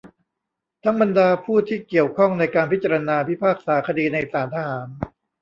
[0.83, 4.87] ทั้งบรรดาผู้ที่เกี่ยวข้องในการพิจารณาพิพากษาคดีในศาลทหาร